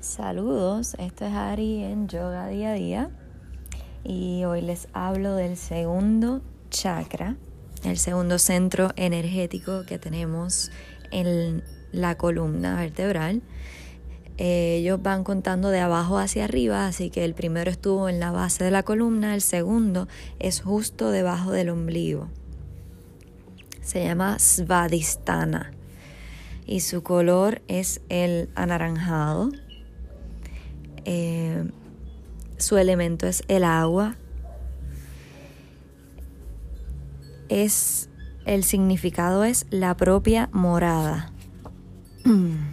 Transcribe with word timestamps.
Saludos, 0.00 0.96
esto 0.98 1.26
es 1.26 1.34
Ari 1.34 1.84
en 1.84 2.08
Yoga 2.08 2.48
Día 2.48 2.70
a 2.70 2.72
Día 2.72 3.10
y 4.02 4.44
hoy 4.44 4.62
les 4.62 4.88
hablo 4.94 5.34
del 5.34 5.58
segundo 5.58 6.40
chakra, 6.70 7.36
el 7.84 7.98
segundo 7.98 8.38
centro 8.38 8.92
energético 8.96 9.84
que 9.84 9.98
tenemos 9.98 10.70
en 11.10 11.62
la 11.92 12.16
columna 12.16 12.76
vertebral. 12.76 13.42
Ellos 14.38 15.02
van 15.02 15.22
contando 15.22 15.68
de 15.68 15.80
abajo 15.80 16.16
hacia 16.16 16.44
arriba, 16.44 16.86
así 16.86 17.10
que 17.10 17.26
el 17.26 17.34
primero 17.34 17.70
estuvo 17.70 18.08
en 18.08 18.20
la 18.20 18.30
base 18.30 18.64
de 18.64 18.70
la 18.70 18.82
columna, 18.82 19.34
el 19.34 19.42
segundo 19.42 20.08
es 20.38 20.62
justo 20.62 21.10
debajo 21.10 21.52
del 21.52 21.68
ombligo. 21.68 22.30
Se 23.82 24.02
llama 24.02 24.38
Svadhisthana 24.38 25.72
y 26.64 26.80
su 26.80 27.02
color 27.02 27.60
es 27.68 28.00
el 28.08 28.48
anaranjado 28.54 29.50
eh, 31.04 31.70
su 32.58 32.76
elemento 32.76 33.26
es 33.26 33.42
el 33.48 33.64
agua. 33.64 34.16
Es 37.48 38.10
el 38.44 38.64
significado 38.64 39.44
es 39.44 39.66
la 39.70 39.96
propia 39.96 40.48
morada. 40.52 41.32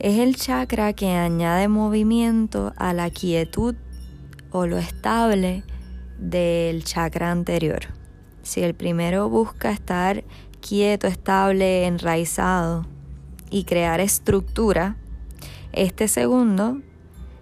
Es 0.00 0.18
el 0.18 0.36
chakra 0.36 0.92
que 0.92 1.12
añade 1.12 1.68
movimiento 1.68 2.74
a 2.76 2.92
la 2.92 3.08
quietud 3.08 3.74
o 4.50 4.66
lo 4.66 4.76
estable 4.76 5.62
del 6.18 6.84
chakra 6.84 7.30
anterior. 7.30 7.86
Si 8.42 8.62
el 8.62 8.74
primero 8.74 9.30
busca 9.30 9.70
estar 9.70 10.24
quieto, 10.60 11.06
estable, 11.06 11.86
enraizado 11.86 12.84
y 13.50 13.64
crear 13.64 14.00
estructura, 14.00 14.96
este 15.72 16.08
segundo 16.08 16.82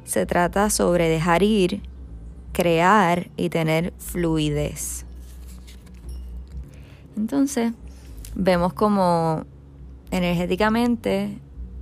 se 0.05 0.27
trata 0.27 0.71
sobre 0.71 1.09
dejar 1.09 1.43
ir, 1.43 1.83
crear 2.53 3.31
y 3.37 3.49
tener 3.49 3.93
fluidez. 3.99 5.07
Entonces, 7.17 7.73
vemos 8.35 8.73
como 8.73 9.45
energéticamente, 10.11 11.39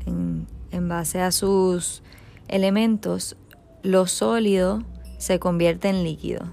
en, 0.07 0.47
en, 0.71 0.89
base 0.89 1.21
a 1.21 1.31
sus 1.31 2.03
elementos, 2.49 3.37
lo 3.83 4.07
sólido 4.07 4.83
se 5.19 5.39
convierte 5.39 5.89
en 5.89 6.05
líquido. 6.05 6.45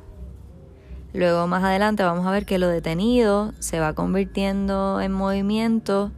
Luego 1.14 1.48
más 1.48 1.64
adelante 1.64 2.04
vamos 2.04 2.26
a 2.28 2.32
ver 2.32 2.46
que 2.46 2.60
lo 2.60 2.68
detenido 2.68 3.54
se 3.60 3.80
va 3.80 3.94
convirtiendo 3.94 5.02
en 5.02 5.12
movimiento 5.12 6.12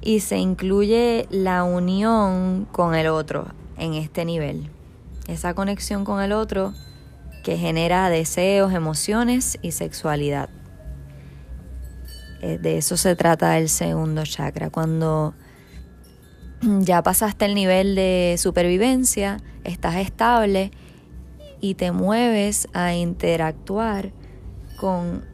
y 0.00 0.20
se 0.20 0.38
incluye 0.38 1.26
la 1.30 1.64
unión 1.64 2.68
con 2.70 2.94
el 2.94 3.08
otro 3.08 3.46
en 3.78 3.94
este 3.94 4.24
nivel. 4.24 4.70
Esa 5.28 5.54
conexión 5.54 6.04
con 6.04 6.22
el 6.22 6.32
otro 6.32 6.72
que 7.42 7.56
genera 7.56 8.10
deseos, 8.10 8.72
emociones 8.72 9.58
y 9.62 9.72
sexualidad. 9.72 10.48
Eh, 12.42 12.58
de 12.58 12.78
eso 12.78 12.96
se 12.96 13.16
trata 13.16 13.58
el 13.58 13.68
segundo 13.68 14.24
chakra. 14.24 14.70
Cuando 14.70 15.34
ya 16.80 17.02
pasaste 17.02 17.44
el 17.44 17.54
nivel 17.54 17.94
de 17.94 18.36
supervivencia, 18.38 19.38
estás 19.64 19.96
estable 19.96 20.70
y 21.60 21.74
te 21.74 21.92
mueves 21.92 22.68
a 22.72 22.94
interactuar 22.94 24.12
con 24.76 25.24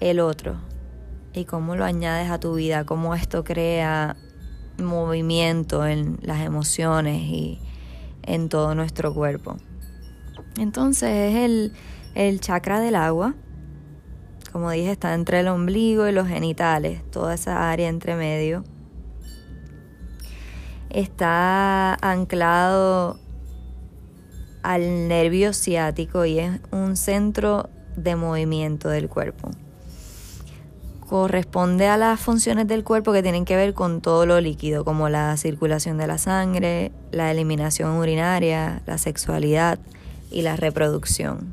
el 0.00 0.20
otro 0.20 0.56
y 1.32 1.44
cómo 1.44 1.76
lo 1.76 1.84
añades 1.84 2.30
a 2.30 2.40
tu 2.40 2.54
vida, 2.54 2.84
cómo 2.84 3.14
esto 3.14 3.44
crea 3.44 4.16
movimiento 4.82 5.86
en 5.86 6.18
las 6.22 6.40
emociones 6.40 7.22
y, 7.22 7.58
en 8.22 8.48
todo 8.48 8.74
nuestro 8.74 9.14
cuerpo. 9.14 9.56
Entonces 10.58 11.10
es 11.10 11.36
el, 11.36 11.72
el 12.14 12.40
chakra 12.40 12.80
del 12.80 12.96
agua. 12.96 13.34
Como 14.52 14.70
dije, 14.70 14.90
está 14.90 15.14
entre 15.14 15.40
el 15.40 15.48
ombligo 15.48 16.08
y 16.08 16.12
los 16.12 16.26
genitales, 16.26 17.02
toda 17.10 17.34
esa 17.34 17.70
área 17.70 17.88
entre 17.88 18.16
medio. 18.16 18.64
Está 20.90 21.94
anclado 21.94 23.18
al 24.62 25.08
nervio 25.08 25.52
ciático 25.52 26.24
y 26.24 26.40
es 26.40 26.60
un 26.72 26.96
centro 26.96 27.70
de 27.96 28.16
movimiento 28.16 28.88
del 28.88 29.08
cuerpo 29.08 29.50
corresponde 31.10 31.88
a 31.88 31.96
las 31.96 32.20
funciones 32.20 32.68
del 32.68 32.84
cuerpo 32.84 33.12
que 33.12 33.20
tienen 33.20 33.44
que 33.44 33.56
ver 33.56 33.74
con 33.74 34.00
todo 34.00 34.26
lo 34.26 34.40
líquido, 34.40 34.84
como 34.84 35.08
la 35.08 35.36
circulación 35.36 35.98
de 35.98 36.06
la 36.06 36.18
sangre, 36.18 36.92
la 37.10 37.32
eliminación 37.32 37.96
urinaria, 37.96 38.80
la 38.86 38.96
sexualidad 38.96 39.80
y 40.30 40.42
la 40.42 40.54
reproducción. 40.54 41.48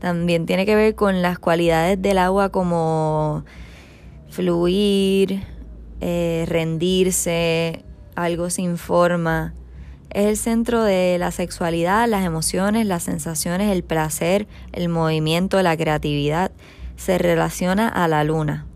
También 0.00 0.44
tiene 0.44 0.66
que 0.66 0.76
ver 0.76 0.94
con 0.94 1.22
las 1.22 1.38
cualidades 1.38 2.02
del 2.02 2.18
agua 2.18 2.50
como 2.50 3.46
fluir, 4.28 5.44
eh, 6.02 6.44
rendirse, 6.46 7.86
algo 8.16 8.50
sin 8.50 8.76
forma. 8.76 9.54
Es 10.10 10.26
el 10.26 10.36
centro 10.36 10.84
de 10.84 11.16
la 11.18 11.30
sexualidad, 11.30 12.06
las 12.06 12.26
emociones, 12.26 12.84
las 12.84 13.04
sensaciones, 13.04 13.72
el 13.72 13.82
placer, 13.82 14.46
el 14.72 14.90
movimiento, 14.90 15.62
la 15.62 15.74
creatividad. 15.74 16.52
Se 16.96 17.16
relaciona 17.16 17.88
a 17.88 18.08
la 18.08 18.24
luna 18.24 18.66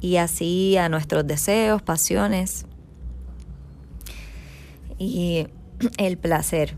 y 0.00 0.16
así 0.16 0.76
a 0.76 0.88
nuestros 0.88 1.26
deseos, 1.26 1.82
pasiones 1.82 2.66
y 4.98 5.46
el 5.98 6.18
placer. 6.18 6.76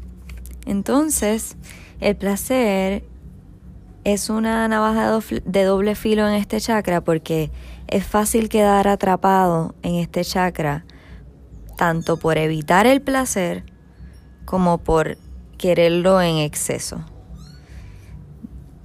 Entonces, 0.66 1.56
el 2.00 2.16
placer 2.16 3.04
es 4.04 4.30
una 4.30 4.66
navaja 4.68 5.18
de 5.44 5.64
doble 5.64 5.94
filo 5.94 6.28
en 6.28 6.34
este 6.34 6.60
chakra 6.60 7.02
porque 7.02 7.50
es 7.86 8.04
fácil 8.04 8.48
quedar 8.48 8.88
atrapado 8.88 9.74
en 9.82 9.96
este 9.96 10.24
chakra 10.24 10.84
tanto 11.76 12.16
por 12.16 12.38
evitar 12.38 12.86
el 12.86 13.00
placer 13.00 13.64
como 14.44 14.78
por 14.78 15.18
quererlo 15.56 16.20
en 16.20 16.36
exceso 16.36 17.04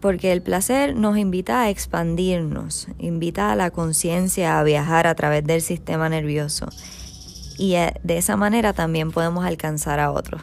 porque 0.07 0.31
el 0.31 0.41
placer 0.41 0.95
nos 0.95 1.18
invita 1.18 1.63
a 1.63 1.69
expandirnos, 1.69 2.88
invita 2.97 3.51
a 3.51 3.57
la 3.57 3.72
conciencia 3.72 4.57
a 4.57 4.63
viajar 4.63 5.06
a 5.06 5.16
través 5.16 5.44
del 5.44 5.62
sistema 5.62 6.07
nervioso 6.07 6.69
y 7.57 7.73
eh, 7.75 7.94
de 8.03 8.18
esa 8.18 8.38
manera 8.38 8.72
también 8.72 9.12
podemos 9.12 9.44
alcanzar 9.44 10.00
a 10.00 10.12
otros. 10.12 10.41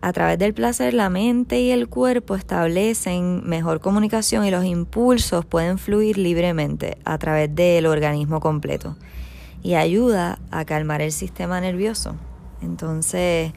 A 0.00 0.12
través 0.12 0.38
del 0.38 0.54
placer 0.54 0.94
la 0.94 1.10
mente 1.10 1.60
y 1.60 1.72
el 1.72 1.88
cuerpo 1.88 2.36
establecen 2.36 3.42
mejor 3.44 3.80
comunicación 3.80 4.44
y 4.44 4.52
los 4.52 4.64
impulsos 4.64 5.44
pueden 5.44 5.76
fluir 5.76 6.16
libremente 6.16 6.98
a 7.04 7.18
través 7.18 7.52
del 7.52 7.84
organismo 7.86 8.38
completo 8.38 8.96
y 9.64 9.74
ayuda 9.74 10.38
a 10.52 10.64
calmar 10.64 11.02
el 11.02 11.10
sistema 11.10 11.60
nervioso. 11.60 12.14
Entonces, 12.62 13.50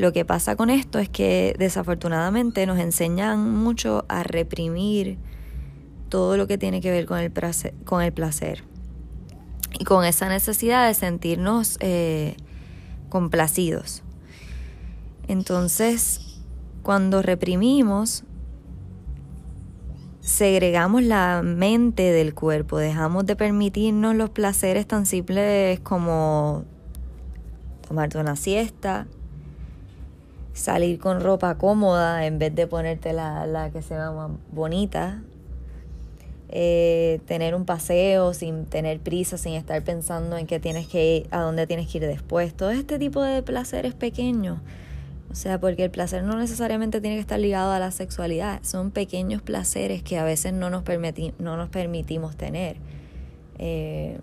lo 0.00 0.14
que 0.14 0.24
pasa 0.24 0.56
con 0.56 0.70
esto 0.70 0.98
es 0.98 1.10
que 1.10 1.54
desafortunadamente 1.58 2.64
nos 2.64 2.78
enseñan 2.78 3.54
mucho 3.54 4.06
a 4.08 4.22
reprimir 4.22 5.18
todo 6.08 6.38
lo 6.38 6.46
que 6.46 6.56
tiene 6.56 6.80
que 6.80 6.90
ver 6.90 7.04
con 7.04 7.18
el 7.18 7.30
placer, 7.30 7.74
con 7.84 8.00
el 8.02 8.10
placer. 8.10 8.64
y 9.78 9.84
con 9.84 10.04
esa 10.04 10.28
necesidad 10.28 10.88
de 10.88 10.94
sentirnos 10.94 11.76
eh, 11.80 12.34
complacidos. 13.08 14.02
Entonces, 15.28 16.40
cuando 16.82 17.22
reprimimos, 17.22 18.24
segregamos 20.20 21.02
la 21.02 21.42
mente 21.44 22.10
del 22.10 22.34
cuerpo, 22.34 22.78
dejamos 22.78 23.26
de 23.26 23.36
permitirnos 23.36 24.16
los 24.16 24.30
placeres 24.30 24.86
tan 24.86 25.06
simples 25.06 25.78
como 25.80 26.64
tomarte 27.86 28.18
una 28.18 28.34
siesta, 28.36 29.06
salir 30.52 30.98
con 30.98 31.20
ropa 31.20 31.56
cómoda 31.56 32.26
en 32.26 32.38
vez 32.38 32.54
de 32.54 32.66
ponerte 32.66 33.12
la, 33.12 33.46
la 33.46 33.70
que 33.70 33.82
se 33.82 33.94
más 33.94 34.30
bonita. 34.52 35.22
Eh, 36.52 37.20
tener 37.26 37.54
un 37.54 37.64
paseo 37.64 38.34
sin 38.34 38.66
tener 38.66 38.98
prisa, 38.98 39.38
sin 39.38 39.52
estar 39.52 39.82
pensando 39.84 40.36
en 40.36 40.48
qué 40.48 40.58
tienes 40.58 40.88
que 40.88 41.18
ir, 41.18 41.28
a 41.30 41.42
dónde 41.42 41.66
tienes 41.66 41.88
que 41.88 41.98
ir 41.98 42.06
después. 42.06 42.54
Todo 42.54 42.70
este 42.70 42.98
tipo 42.98 43.22
de 43.22 43.42
placeres 43.42 43.94
pequeños. 43.94 44.58
O 45.30 45.36
sea, 45.36 45.60
porque 45.60 45.84
el 45.84 45.92
placer 45.92 46.24
no 46.24 46.36
necesariamente 46.36 47.00
tiene 47.00 47.16
que 47.16 47.20
estar 47.20 47.38
ligado 47.38 47.70
a 47.70 47.78
la 47.78 47.92
sexualidad. 47.92 48.60
Son 48.64 48.90
pequeños 48.90 49.42
placeres 49.42 50.02
que 50.02 50.18
a 50.18 50.24
veces 50.24 50.52
no 50.52 50.70
nos, 50.70 50.82
no 51.38 51.56
nos 51.56 51.68
permitimos 51.68 52.36
tener. 52.36 52.76
Eh, 53.58 54.18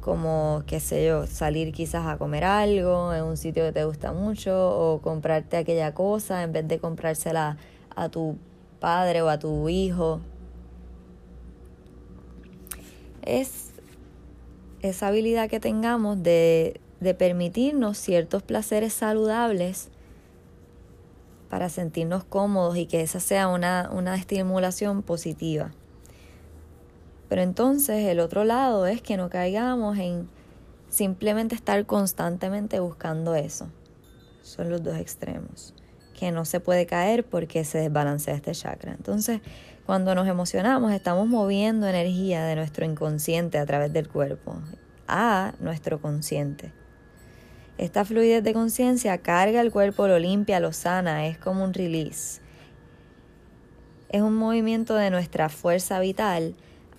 como, 0.00 0.62
qué 0.66 0.80
sé 0.80 1.06
yo, 1.06 1.26
salir 1.26 1.72
quizás 1.72 2.06
a 2.06 2.18
comer 2.18 2.44
algo 2.44 3.12
en 3.12 3.24
un 3.24 3.36
sitio 3.36 3.64
que 3.64 3.72
te 3.72 3.84
gusta 3.84 4.12
mucho 4.12 4.54
o 4.54 5.00
comprarte 5.00 5.56
aquella 5.56 5.94
cosa 5.94 6.42
en 6.42 6.52
vez 6.52 6.66
de 6.68 6.78
comprársela 6.78 7.56
a 7.94 8.08
tu 8.08 8.36
padre 8.80 9.22
o 9.22 9.28
a 9.28 9.38
tu 9.38 9.68
hijo. 9.68 10.20
Es 13.22 13.72
esa 14.80 15.08
habilidad 15.08 15.50
que 15.50 15.60
tengamos 15.60 16.22
de, 16.22 16.80
de 17.00 17.14
permitirnos 17.14 17.98
ciertos 17.98 18.42
placeres 18.42 18.92
saludables 18.92 19.90
para 21.48 21.68
sentirnos 21.68 22.24
cómodos 22.24 22.76
y 22.76 22.86
que 22.86 23.00
esa 23.00 23.20
sea 23.20 23.48
una, 23.48 23.90
una 23.92 24.14
estimulación 24.16 25.02
positiva. 25.02 25.72
Pero 27.28 27.42
entonces 27.42 28.06
el 28.06 28.20
otro 28.20 28.44
lado 28.44 28.86
es 28.86 29.02
que 29.02 29.16
no 29.16 29.28
caigamos 29.28 29.98
en 29.98 30.28
simplemente 30.88 31.54
estar 31.54 31.84
constantemente 31.86 32.80
buscando 32.80 33.34
eso. 33.34 33.68
Son 34.42 34.70
los 34.70 34.82
dos 34.82 34.96
extremos, 34.96 35.74
que 36.18 36.32
no 36.32 36.44
se 36.44 36.60
puede 36.60 36.86
caer 36.86 37.24
porque 37.24 37.64
se 37.64 37.78
desbalancea 37.78 38.34
este 38.34 38.52
chakra. 38.52 38.92
Entonces, 38.92 39.40
cuando 39.84 40.14
nos 40.14 40.26
emocionamos, 40.26 40.92
estamos 40.92 41.26
moviendo 41.26 41.86
energía 41.86 42.44
de 42.44 42.56
nuestro 42.56 42.84
inconsciente 42.86 43.58
a 43.58 43.66
través 43.66 43.92
del 43.92 44.08
cuerpo 44.08 44.56
a 45.06 45.54
nuestro 45.60 46.00
consciente. 46.00 46.72
Esta 47.78 48.04
fluidez 48.04 48.44
de 48.44 48.52
conciencia 48.52 49.18
carga 49.18 49.60
el 49.60 49.72
cuerpo, 49.72 50.06
lo 50.06 50.18
limpia, 50.18 50.60
lo 50.60 50.72
sana, 50.72 51.26
es 51.26 51.38
como 51.38 51.64
un 51.64 51.72
release. 51.72 52.40
Es 54.10 54.20
un 54.20 54.34
movimiento 54.34 54.94
de 54.94 55.10
nuestra 55.10 55.48
fuerza 55.48 56.00
vital 56.00 56.54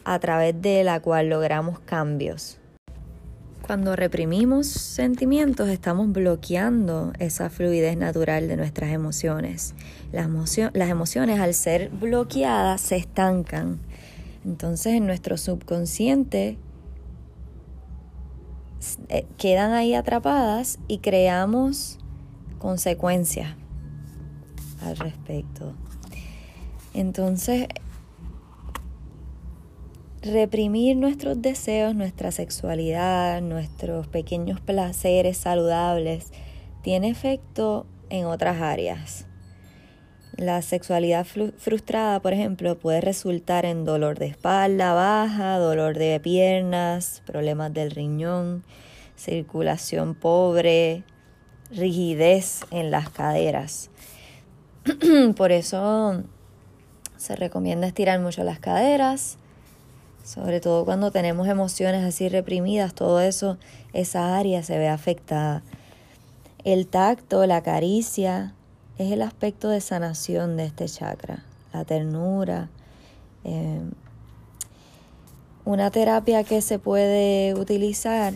a 0.09 0.17
través 0.17 0.59
de 0.59 0.83
la 0.83 0.99
cual 1.01 1.29
logramos 1.29 1.79
cambios. 1.81 2.57
Cuando 3.61 3.95
reprimimos 3.95 4.65
sentimientos 4.65 5.69
estamos 5.69 6.11
bloqueando 6.11 7.13
esa 7.19 7.51
fluidez 7.51 7.95
natural 7.95 8.47
de 8.47 8.57
nuestras 8.57 8.89
emociones. 8.89 9.75
Las, 10.11 10.27
las 10.73 10.89
emociones 10.89 11.39
al 11.39 11.53
ser 11.53 11.91
bloqueadas 11.91 12.81
se 12.81 12.95
estancan. 12.95 13.77
Entonces 14.43 14.93
en 14.93 15.05
nuestro 15.05 15.37
subconsciente 15.37 16.57
eh, 19.09 19.27
quedan 19.37 19.73
ahí 19.73 19.93
atrapadas 19.93 20.79
y 20.87 20.97
creamos 20.97 21.99
consecuencias 22.57 23.53
al 24.81 24.97
respecto. 24.97 25.73
Entonces, 26.95 27.67
reprimir 30.21 30.97
nuestros 30.97 31.41
deseos, 31.41 31.95
nuestra 31.95 32.31
sexualidad, 32.31 33.41
nuestros 33.41 34.07
pequeños 34.07 34.59
placeres 34.59 35.37
saludables, 35.37 36.31
tiene 36.81 37.09
efecto 37.09 37.85
en 38.09 38.25
otras 38.25 38.61
áreas. 38.61 39.25
La 40.35 40.61
sexualidad 40.61 41.25
frustrada, 41.57 42.21
por 42.21 42.33
ejemplo, 42.33 42.79
puede 42.79 43.01
resultar 43.01 43.65
en 43.65 43.83
dolor 43.83 44.17
de 44.17 44.27
espalda 44.27 44.93
baja, 44.93 45.57
dolor 45.57 45.97
de 45.97 46.19
piernas, 46.21 47.21
problemas 47.25 47.73
del 47.73 47.91
riñón, 47.91 48.63
circulación 49.17 50.15
pobre, 50.15 51.03
rigidez 51.71 52.61
en 52.71 52.89
las 52.89 53.09
caderas. 53.09 53.89
por 55.35 55.51
eso 55.51 56.23
se 57.17 57.35
recomienda 57.35 57.87
estirar 57.87 58.21
mucho 58.21 58.43
las 58.43 58.59
caderas, 58.59 59.37
sobre 60.29 60.59
todo 60.59 60.85
cuando 60.85 61.09
tenemos 61.09 61.47
emociones 61.47 62.05
así 62.05 62.29
reprimidas, 62.29 62.93
todo 62.93 63.19
eso, 63.19 63.57
esa 63.93 64.37
área 64.37 64.61
se 64.61 64.77
ve 64.77 64.87
afectada. 64.87 65.63
El 66.63 66.85
tacto, 66.85 67.47
la 67.47 67.63
caricia, 67.63 68.53
es 68.99 69.11
el 69.11 69.23
aspecto 69.23 69.69
de 69.69 69.81
sanación 69.81 70.55
de 70.55 70.65
este 70.65 70.85
chakra, 70.85 71.45
la 71.73 71.83
ternura. 71.83 72.69
Eh, 73.43 73.81
una 75.65 75.89
terapia 75.89 76.43
que 76.43 76.61
se 76.61 76.77
puede 76.77 77.55
utilizar 77.55 78.35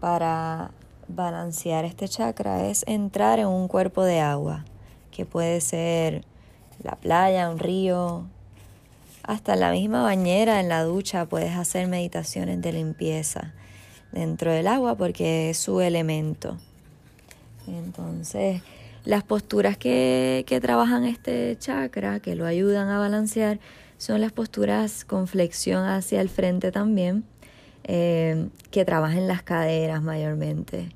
para 0.00 0.70
balancear 1.06 1.84
este 1.84 2.08
chakra 2.08 2.66
es 2.66 2.82
entrar 2.86 3.40
en 3.40 3.48
un 3.48 3.68
cuerpo 3.68 4.04
de 4.04 4.20
agua, 4.20 4.64
que 5.10 5.26
puede 5.26 5.60
ser 5.60 6.24
la 6.82 6.96
playa, 6.96 7.50
un 7.50 7.58
río, 7.58 8.26
hasta 9.26 9.56
la 9.56 9.72
misma 9.72 10.02
bañera, 10.02 10.60
en 10.60 10.68
la 10.68 10.84
ducha, 10.84 11.26
puedes 11.26 11.56
hacer 11.56 11.88
meditaciones 11.88 12.62
de 12.62 12.72
limpieza 12.72 13.52
dentro 14.12 14.52
del 14.52 14.68
agua 14.68 14.96
porque 14.96 15.50
es 15.50 15.58
su 15.58 15.80
elemento. 15.80 16.56
Entonces, 17.66 18.62
las 19.04 19.24
posturas 19.24 19.76
que, 19.76 20.44
trabajan 20.62 21.04
este 21.04 21.56
chakra, 21.58 22.20
que 22.20 22.36
lo 22.36 22.46
ayudan 22.46 22.88
a 22.88 23.00
balancear, 23.00 23.58
son 23.98 24.20
las 24.20 24.30
posturas 24.30 25.04
con 25.04 25.26
flexión 25.26 25.84
hacia 25.86 26.20
el 26.20 26.28
frente 26.28 26.70
también, 26.70 27.24
eh, 27.82 28.48
que 28.70 28.84
trabajan 28.84 29.26
las 29.26 29.42
caderas 29.42 30.02
mayormente. 30.02 30.90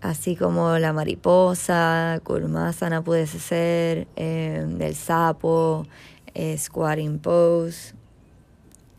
Así 0.00 0.36
como 0.36 0.78
la 0.78 0.92
mariposa, 0.92 2.20
kurmasana 2.22 3.02
puede 3.02 3.26
ser, 3.26 4.08
eh, 4.16 4.64
el 4.80 4.94
sapo, 4.94 5.86
eh, 6.34 6.56
squatting 6.58 7.18
pose, 7.18 7.94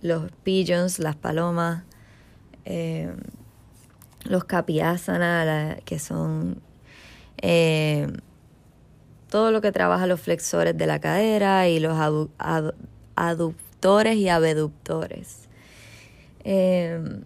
los 0.02 0.32
pigeons, 0.44 1.00
las 1.00 1.16
palomas, 1.16 1.84
los 4.26 4.44
kapiasana, 4.46 5.78
que 5.86 6.00
son 6.00 6.62
eh, 7.42 8.08
todo 9.30 9.52
lo 9.52 9.62
que 9.62 9.72
trabaja 9.72 10.08
los 10.08 10.22
flexores 10.22 10.78
de 10.78 10.88
la 10.88 11.00
cadera 11.00 11.68
y 11.68 11.80
los 11.80 11.98
aductores 13.16 14.16
y 14.16 14.30
abductores. 14.30 15.50
Eh, 16.44 17.22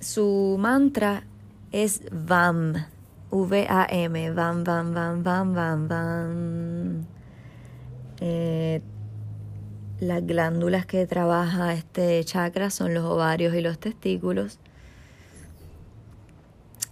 su 0.00 0.56
mantra 0.58 1.24
es 1.72 2.02
VAM, 2.10 2.86
V-A-M, 3.30 4.30
VAM, 4.32 4.64
VAM, 4.64 4.92
VAM, 4.92 5.22
VAM, 5.22 5.54
VAM, 5.54 5.88
VAM. 5.88 6.69
Eh, 8.20 8.80
las 9.98 10.26
glándulas 10.26 10.86
que 10.86 11.06
trabaja 11.06 11.74
este 11.74 12.22
chakra 12.24 12.70
son 12.70 12.94
los 12.94 13.04
ovarios 13.04 13.54
y 13.54 13.60
los 13.60 13.78
testículos 13.78 14.58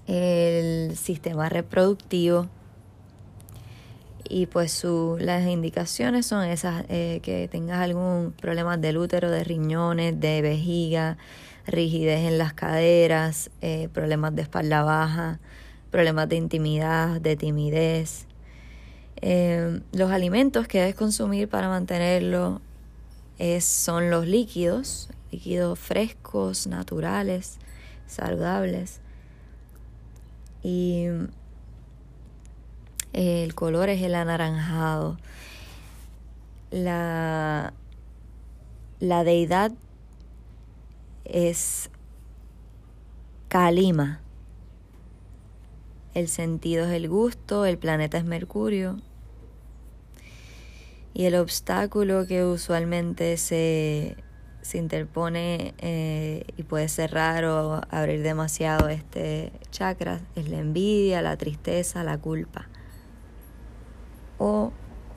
el 0.08 0.96
sistema 0.96 1.50
reproductivo 1.50 2.48
y 4.28 4.46
pues 4.46 4.72
su, 4.72 5.16
las 5.20 5.46
indicaciones 5.46 6.26
son 6.26 6.44
esas, 6.44 6.84
eh, 6.88 7.20
que 7.22 7.48
tengas 7.48 7.78
algún 7.78 8.32
problema 8.32 8.76
del 8.76 8.98
útero, 8.98 9.30
de 9.30 9.44
riñones, 9.44 10.18
de 10.20 10.42
vejiga, 10.42 11.16
rigidez 11.66 12.26
en 12.26 12.38
las 12.38 12.52
caderas, 12.52 13.50
eh, 13.62 13.88
problemas 13.92 14.34
de 14.34 14.42
espalda 14.42 14.82
baja, 14.82 15.40
problemas 15.90 16.28
de 16.28 16.36
intimidad, 16.36 17.20
de 17.20 17.36
timidez. 17.36 18.27
Eh, 19.20 19.80
los 19.92 20.10
alimentos 20.10 20.68
que 20.68 20.78
debes 20.78 20.94
consumir 20.94 21.48
para 21.48 21.68
mantenerlo 21.68 22.60
son 23.60 24.10
los 24.10 24.26
líquidos, 24.26 25.08
líquidos 25.30 25.78
frescos, 25.78 26.66
naturales, 26.66 27.58
saludables 28.06 29.00
y 30.62 31.06
el 33.12 33.54
color 33.54 33.88
es 33.88 34.02
el 34.02 34.14
anaranjado. 34.14 35.18
La, 36.70 37.72
la 39.00 39.24
deidad 39.24 39.72
es 41.24 41.90
Kalima. 43.48 44.20
El 46.14 46.28
sentido 46.28 46.84
es 46.86 46.92
el 46.92 47.08
gusto, 47.08 47.64
el 47.64 47.78
planeta 47.78 48.18
es 48.18 48.24
Mercurio. 48.24 49.00
Y 51.14 51.24
el 51.24 51.34
obstáculo 51.34 52.26
que 52.26 52.44
usualmente 52.44 53.36
se 53.36 54.16
se 54.68 54.76
interpone 54.76 55.74
eh, 55.78 56.44
y 56.58 56.62
puede 56.62 56.88
cerrar 56.88 57.46
o 57.46 57.80
abrir 57.88 58.22
demasiado 58.22 58.90
este 58.90 59.50
chakra 59.70 60.20
es 60.34 60.50
la 60.50 60.58
envidia, 60.58 61.22
la 61.22 61.38
tristeza, 61.38 62.04
la 62.04 62.18
culpa. 62.18 62.68
O 64.36 64.72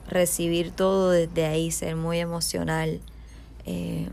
recibir 0.08 0.72
todo 0.72 1.12
desde 1.12 1.48
ahí, 1.48 1.70
ser 1.72 1.98
muy 1.98 2.20
emocional, 2.20 3.02
eh, 3.66 4.08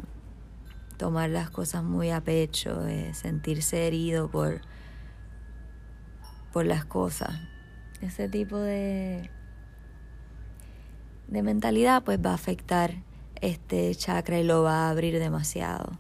tomar 0.97 1.30
las 1.30 1.50
cosas 1.50 1.85
muy 1.85 2.11
a 2.11 2.20
pecho, 2.20 2.85
eh, 2.88 3.14
sentirse 3.14 3.87
herido 3.87 4.28
por, 4.28 4.61
por 6.52 6.66
las 6.66 6.85
cosas. 6.85 7.30
Ese 8.00 8.28
tipo 8.28 8.58
de, 8.58 9.30
de 11.28 11.42
mentalidad 11.42 12.02
pues 12.02 12.18
va 12.25 12.30
a 12.30 12.35
afectar 12.35 12.94
este 13.40 13.94
chakra 13.94 14.38
y 14.38 14.44
lo 14.44 14.62
va 14.62 14.87
a 14.87 14.90
abrir 14.90 15.18
demasiado. 15.18 15.99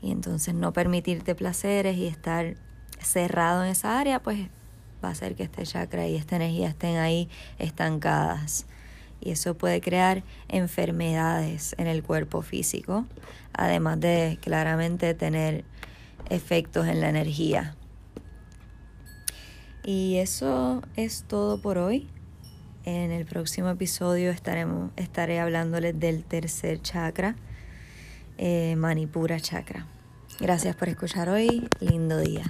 Y 0.00 0.12
entonces 0.12 0.54
no 0.54 0.72
permitirte 0.72 1.34
placeres 1.34 1.96
y 1.96 2.06
estar 2.06 2.56
cerrado 3.00 3.64
en 3.64 3.70
esa 3.70 3.98
área, 3.98 4.22
pues 4.22 4.48
va 5.04 5.08
a 5.08 5.12
hacer 5.12 5.34
que 5.34 5.42
este 5.42 5.64
chakra 5.64 6.06
y 6.06 6.16
esta 6.16 6.36
energía 6.36 6.68
estén 6.68 6.96
ahí 6.96 7.28
estancadas. 7.58 8.66
Y 9.20 9.30
eso 9.30 9.56
puede 9.56 9.80
crear 9.80 10.22
enfermedades 10.48 11.74
en 11.78 11.88
el 11.88 12.04
cuerpo 12.04 12.42
físico, 12.42 13.04
además 13.52 13.98
de 13.98 14.38
claramente 14.40 15.12
tener 15.14 15.64
efectos 16.30 16.86
en 16.86 17.00
la 17.00 17.08
energía. 17.08 17.74
Y 19.84 20.18
eso 20.18 20.82
es 20.96 21.24
todo 21.26 21.60
por 21.60 21.78
hoy. 21.78 22.08
En 22.90 23.10
el 23.10 23.26
próximo 23.26 23.68
episodio 23.68 24.30
estaremos, 24.30 24.92
estaré 24.96 25.40
hablándoles 25.40 26.00
del 26.00 26.24
tercer 26.24 26.80
chakra, 26.80 27.36
eh, 28.38 28.76
Manipura 28.78 29.38
Chakra. 29.38 29.86
Gracias 30.40 30.74
por 30.74 30.88
escuchar 30.88 31.28
hoy. 31.28 31.68
Lindo 31.80 32.18
día. 32.18 32.44